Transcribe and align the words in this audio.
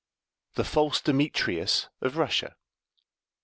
THE 0.55 0.63
FALSE 0.63 0.99
DEMETRIUS 1.01 1.89
OF 2.01 2.17
RUSSIA. 2.17 2.55